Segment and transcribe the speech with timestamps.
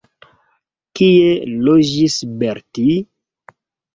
[0.99, 1.27] Kie
[1.67, 2.87] loĝis Belti?